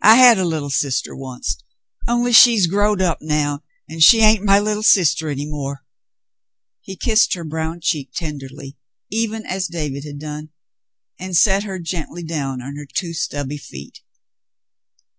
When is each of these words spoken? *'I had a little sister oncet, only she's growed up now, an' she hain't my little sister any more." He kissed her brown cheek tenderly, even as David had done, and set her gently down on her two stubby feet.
*'I 0.00 0.14
had 0.14 0.38
a 0.38 0.44
little 0.46 0.70
sister 0.70 1.12
oncet, 1.14 1.62
only 2.08 2.32
she's 2.32 2.66
growed 2.66 3.02
up 3.02 3.18
now, 3.20 3.62
an' 3.90 4.00
she 4.00 4.20
hain't 4.20 4.42
my 4.42 4.58
little 4.58 4.82
sister 4.82 5.28
any 5.28 5.44
more." 5.44 5.84
He 6.80 6.96
kissed 6.96 7.34
her 7.34 7.44
brown 7.44 7.80
cheek 7.82 8.08
tenderly, 8.14 8.78
even 9.10 9.44
as 9.44 9.66
David 9.68 10.04
had 10.04 10.18
done, 10.18 10.48
and 11.18 11.36
set 11.36 11.64
her 11.64 11.78
gently 11.78 12.22
down 12.22 12.62
on 12.62 12.76
her 12.76 12.86
two 12.86 13.12
stubby 13.12 13.58
feet. 13.58 14.00